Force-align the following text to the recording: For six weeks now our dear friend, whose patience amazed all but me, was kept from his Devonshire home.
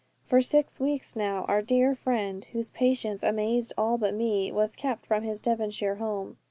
For 0.23 0.41
six 0.41 0.79
weeks 0.79 1.15
now 1.15 1.45
our 1.47 1.61
dear 1.61 1.93
friend, 1.93 2.43
whose 2.53 2.71
patience 2.71 3.21
amazed 3.21 3.71
all 3.77 3.99
but 3.99 4.15
me, 4.15 4.51
was 4.51 4.75
kept 4.75 5.05
from 5.05 5.21
his 5.21 5.41
Devonshire 5.41 5.97
home. 5.97 6.37